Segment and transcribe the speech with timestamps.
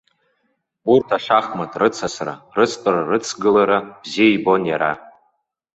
[0.93, 4.91] Урҭ ашахмат рыцасра, рыцтәарарыцгылара бзиа ибон иара.